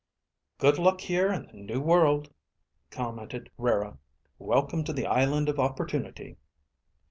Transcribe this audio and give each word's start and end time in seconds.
"Good 0.57 0.79
luck 0.79 1.01
here 1.01 1.31
in 1.31 1.45
the 1.45 1.53
New 1.57 1.79
World," 1.79 2.33
commented 2.89 3.51
Rara. 3.59 3.99
"Welcome 4.39 4.83
to 4.85 4.93
the 4.93 5.05
Island 5.05 5.47
of 5.47 5.59
Opportunity." 5.59 6.37